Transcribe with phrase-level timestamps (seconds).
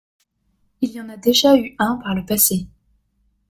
[0.81, 2.65] Il y en a déjà eu un par le passé.